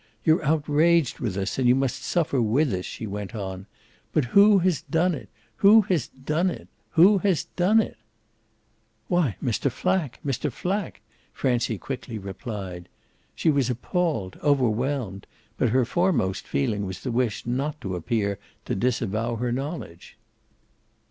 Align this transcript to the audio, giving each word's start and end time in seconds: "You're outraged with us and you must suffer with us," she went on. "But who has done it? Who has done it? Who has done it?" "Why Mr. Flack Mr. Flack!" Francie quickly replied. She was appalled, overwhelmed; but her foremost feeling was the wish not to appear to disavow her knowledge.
"You're 0.25 0.43
outraged 0.43 1.19
with 1.19 1.37
us 1.37 1.59
and 1.59 1.67
you 1.67 1.75
must 1.75 2.03
suffer 2.03 2.41
with 2.41 2.73
us," 2.73 2.85
she 2.85 3.05
went 3.05 3.35
on. 3.35 3.67
"But 4.13 4.25
who 4.25 4.57
has 4.57 4.81
done 4.81 5.13
it? 5.13 5.29
Who 5.57 5.81
has 5.81 6.07
done 6.07 6.49
it? 6.49 6.67
Who 6.93 7.19
has 7.19 7.43
done 7.55 7.79
it?" 7.79 7.97
"Why 9.09 9.35
Mr. 9.43 9.69
Flack 9.71 10.19
Mr. 10.25 10.51
Flack!" 10.51 11.01
Francie 11.33 11.77
quickly 11.77 12.17
replied. 12.17 12.89
She 13.35 13.51
was 13.51 13.69
appalled, 13.69 14.39
overwhelmed; 14.41 15.27
but 15.59 15.69
her 15.69 15.85
foremost 15.85 16.47
feeling 16.47 16.87
was 16.87 17.01
the 17.01 17.11
wish 17.11 17.45
not 17.45 17.79
to 17.81 17.95
appear 17.95 18.39
to 18.65 18.73
disavow 18.73 19.35
her 19.35 19.51
knowledge. 19.51 20.17